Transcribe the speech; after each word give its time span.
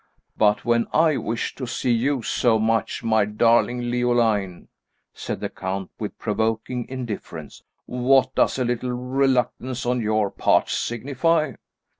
"But 0.35 0.65
when 0.65 0.87
I 0.91 1.17
wish 1.17 1.53
to 1.53 1.67
see 1.67 1.91
you 1.91 2.23
so 2.23 2.57
much, 2.57 3.03
my 3.03 3.23
darling 3.23 3.91
Leoline," 3.91 4.67
said 5.13 5.41
the 5.41 5.47
count, 5.49 5.91
with 5.99 6.17
provoking 6.17 6.87
indifference, 6.89 7.61
"what 7.85 8.33
does 8.33 8.57
a 8.57 8.65
little 8.65 8.93
reluctance 8.93 9.85
on 9.85 10.01
your 10.01 10.31
part 10.31 10.69
signify? 10.71 11.53